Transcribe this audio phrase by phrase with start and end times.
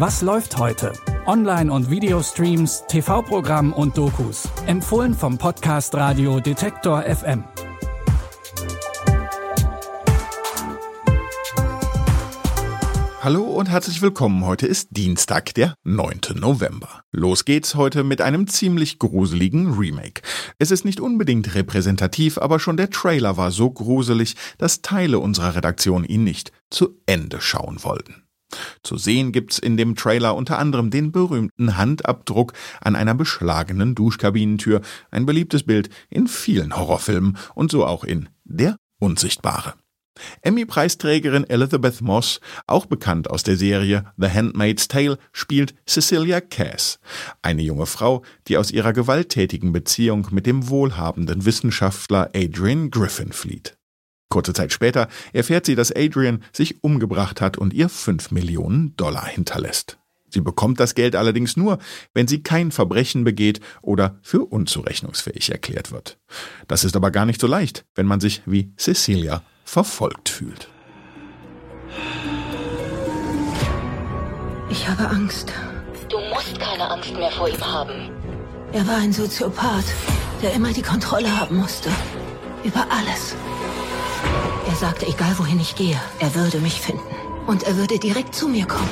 [0.00, 0.94] Was läuft heute?
[1.26, 4.48] Online- und Videostreams, TV-Programm und Dokus.
[4.64, 7.44] Empfohlen vom Podcast Radio Detektor FM.
[13.20, 14.46] Hallo und herzlich willkommen.
[14.46, 16.20] Heute ist Dienstag, der 9.
[16.36, 17.02] November.
[17.12, 20.22] Los geht's heute mit einem ziemlich gruseligen Remake.
[20.58, 25.56] Es ist nicht unbedingt repräsentativ, aber schon der Trailer war so gruselig, dass Teile unserer
[25.56, 28.24] Redaktion ihn nicht zu Ende schauen wollten.
[28.82, 34.80] Zu sehen gibt's in dem Trailer unter anderem den berühmten Handabdruck an einer beschlagenen Duschkabinentür,
[35.10, 39.74] ein beliebtes Bild in vielen Horrorfilmen und so auch in Der Unsichtbare.
[40.42, 46.98] Emmy-Preisträgerin Elizabeth Moss, auch bekannt aus der Serie The Handmaid's Tale, spielt Cecilia Cass,
[47.42, 53.79] eine junge Frau, die aus ihrer gewalttätigen Beziehung mit dem wohlhabenden Wissenschaftler Adrian Griffin flieht.
[54.30, 59.26] Kurze Zeit später erfährt sie, dass Adrian sich umgebracht hat und ihr 5 Millionen Dollar
[59.26, 59.98] hinterlässt.
[60.32, 61.78] Sie bekommt das Geld allerdings nur,
[62.14, 66.18] wenn sie kein Verbrechen begeht oder für unzurechnungsfähig erklärt wird.
[66.68, 70.68] Das ist aber gar nicht so leicht, wenn man sich wie Cecilia verfolgt fühlt.
[74.70, 75.52] Ich habe Angst.
[76.08, 78.10] Du musst keine Angst mehr vor ihm haben.
[78.72, 79.86] Er war ein Soziopath,
[80.40, 81.90] der immer die Kontrolle haben musste.
[82.62, 83.34] Über alles.
[84.80, 87.02] Er sagte, egal wohin ich gehe, er würde mich finden.
[87.46, 88.88] Und er würde direkt zu mir kommen.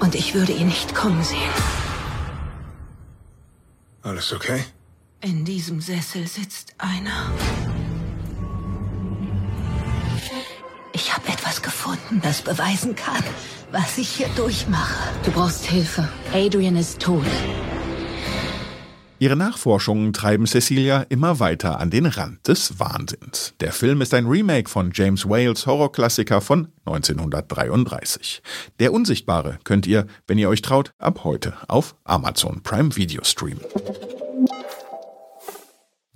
[0.00, 1.52] Und ich würde ihn nicht kommen sehen.
[4.02, 4.64] Alles okay?
[5.20, 7.30] In diesem Sessel sitzt einer.
[10.92, 13.22] Ich habe etwas gefunden, das beweisen kann,
[13.70, 15.12] was ich hier durchmache.
[15.22, 16.08] Du brauchst Hilfe.
[16.34, 17.22] Adrian ist tot.
[19.20, 23.52] Ihre Nachforschungen treiben Cecilia immer weiter an den Rand des Wahnsinns.
[23.58, 28.42] Der Film ist ein Remake von James Wales Horrorklassiker von 1933.
[28.78, 33.60] Der Unsichtbare könnt ihr, wenn ihr euch traut, ab heute auf Amazon Prime Video streamen.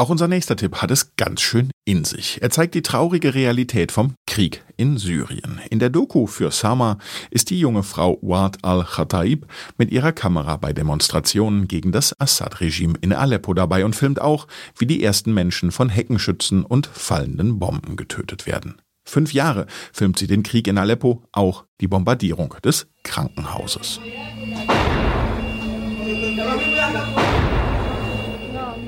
[0.02, 2.42] Auch unser nächster Tipp hat es ganz schön in sich.
[2.42, 5.60] Er zeigt die traurige Realität vom Krieg in Syrien.
[5.70, 6.98] In der Doku für Sama
[7.30, 9.46] ist die junge Frau Ward al-Khataib
[9.78, 14.86] mit ihrer Kamera bei Demonstrationen gegen das Assad-Regime in Aleppo dabei und filmt auch, wie
[14.86, 18.82] die ersten Menschen von Heckenschützen und fallenden Bomben getötet werden.
[19.04, 24.00] Fünf Jahre filmt sie den Krieg in Aleppo, auch die Bombardierung des Krankenhauses.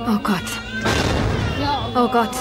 [0.01, 0.64] Oh Gott.
[1.97, 2.35] Oh Gott.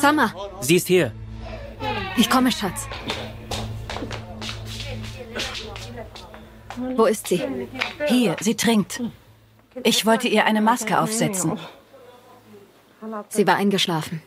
[0.00, 1.12] Summer, Sie ist hier.
[2.16, 2.86] ich komme, Schatz.
[6.96, 7.42] Wo ist sie?
[8.06, 9.00] Hier, sie trinkt.
[9.82, 11.58] Ich wollte ihr eine Maske aufsetzen.
[13.28, 14.22] Sie war eingeschlafen.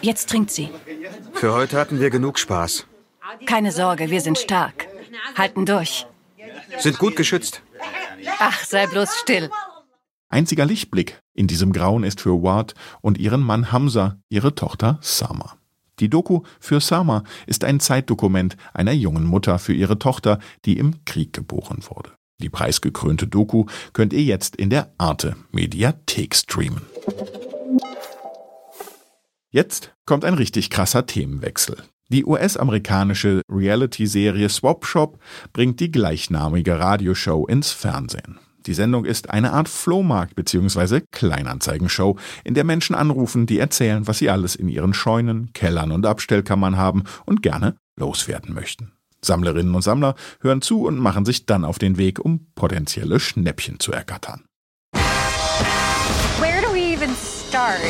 [0.00, 0.70] Jetzt trinkt sie.
[1.34, 2.86] Für heute hatten wir genug Spaß.
[3.46, 4.88] Keine Sorge, wir sind stark.
[5.36, 6.06] Halten durch.
[6.78, 7.62] Sind gut geschützt.
[8.38, 9.50] Ach, sei bloß still.
[10.30, 15.56] Einziger Lichtblick in diesem Grauen ist für Ward und ihren Mann Hamza ihre Tochter Sama.
[15.98, 21.04] Die Doku für Sama ist ein Zeitdokument einer jungen Mutter für ihre Tochter, die im
[21.04, 22.12] Krieg geboren wurde.
[22.40, 26.82] Die preisgekrönte Doku könnt ihr jetzt in der Arte Mediathek streamen.
[29.50, 31.82] Jetzt kommt ein richtig krasser Themenwechsel.
[32.08, 35.18] Die US-amerikanische Reality-Serie Swap Shop
[35.52, 38.38] bringt die gleichnamige Radioshow ins Fernsehen.
[38.66, 41.00] Die Sendung ist eine Art Flohmarkt bzw.
[41.12, 46.04] Kleinanzeigenshow, in der Menschen anrufen, die erzählen, was sie alles in ihren Scheunen, Kellern und
[46.04, 48.92] Abstellkammern haben und gerne loswerden möchten.
[49.22, 53.78] Sammlerinnen und Sammler hören zu und machen sich dann auf den Weg, um potenzielle Schnäppchen
[53.78, 54.44] zu ergattern.
[56.40, 57.14] Where do we even
[57.50, 57.80] start?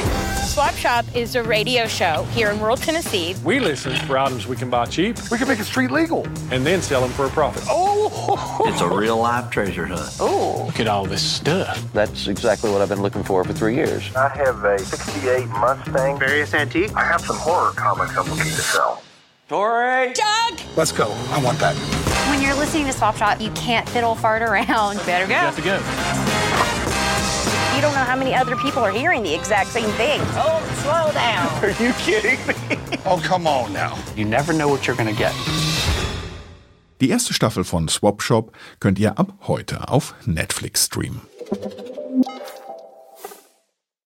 [0.48, 3.34] Swap Shop is a radio show here in rural Tennessee.
[3.44, 6.24] We listen for items we can buy cheap We can make it street legal.
[6.50, 7.62] and then sell them for a profit.
[7.68, 8.62] Oh!
[8.66, 10.16] It's a real live treasure hunt.
[10.18, 10.64] Oh!
[10.66, 11.78] Look at all this stuff.
[11.92, 14.14] That's exactly what I've been looking for for three years.
[14.16, 16.18] I have a 68 Mustang.
[16.18, 16.94] Various antique.
[16.96, 19.02] I have some horror comics I'm looking to sell.
[19.50, 20.14] Tori!
[20.14, 20.58] Doug!
[20.74, 21.10] Let's go.
[21.32, 21.74] I want that.
[22.30, 24.96] When you're listening to Swap Shop, you can't fiddle fart around.
[25.04, 25.34] Better You go.
[25.34, 26.29] have to go.
[27.80, 30.20] You don't know how many other people are hearing the exact same thing.
[30.36, 31.48] Oh, slow down.
[31.64, 32.54] Are you kidding me?
[33.06, 33.96] Oh, come on now.
[34.14, 35.32] You never know what you're gonna get.
[37.00, 41.22] Die erste Staffel von Swap Shop könnt ihr ab heute auf Netflix streamen.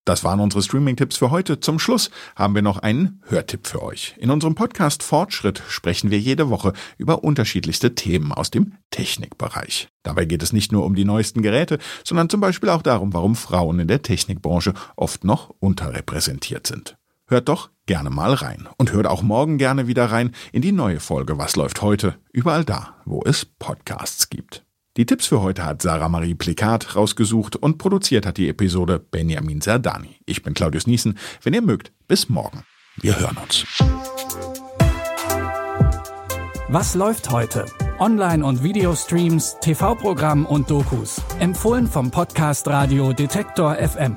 [0.04, 1.60] Das waren unsere Streaming-Tipps für heute.
[1.60, 4.14] Zum Schluss haben wir noch einen Hörtipp für euch.
[4.18, 9.88] In unserem Podcast Fortschritt sprechen wir jede Woche über unterschiedlichste Themen aus dem Technikbereich.
[10.02, 13.34] Dabei geht es nicht nur um die neuesten Geräte, sondern zum Beispiel auch darum, warum
[13.34, 16.96] Frauen in der Technikbranche oft noch unterrepräsentiert sind.
[17.26, 21.00] Hört doch gerne mal rein und hört auch morgen gerne wieder rein in die neue
[21.00, 22.16] Folge Was läuft heute?
[22.30, 24.66] Überall da, wo es Podcasts gibt.
[24.96, 29.61] Die Tipps für heute hat Sarah Marie Plikat rausgesucht und produziert hat die Episode Benjamin
[29.61, 30.20] Serdani.
[30.25, 31.19] Ich bin Claudius Niesen.
[31.43, 32.62] Wenn ihr mögt, bis morgen.
[32.99, 33.67] Wir hören uns.
[36.69, 37.67] Was läuft heute?
[37.99, 41.20] Online- und Videostreams, TV-Programm und Dokus.
[41.41, 44.17] Empfohlen vom Podcast Radio Detektor FM.